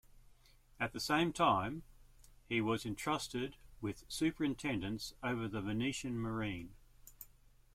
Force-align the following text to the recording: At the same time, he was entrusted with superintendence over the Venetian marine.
At 0.79 0.93
the 0.93 0.99
same 0.99 1.31
time, 1.31 1.83
he 2.49 2.59
was 2.59 2.87
entrusted 2.87 3.55
with 3.81 4.03
superintendence 4.07 5.13
over 5.21 5.47
the 5.47 5.61
Venetian 5.61 6.17
marine. 6.17 6.73